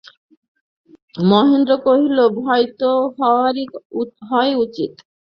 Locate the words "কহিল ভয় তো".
1.85-2.89